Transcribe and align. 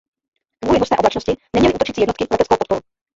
Kvůli 0.63 0.79
husté 0.79 0.97
oblačnosti 0.97 1.37
neměli 1.55 1.73
útočící 1.75 2.01
jednotky 2.01 2.25
leteckou 2.31 2.55
podporu. 2.57 2.81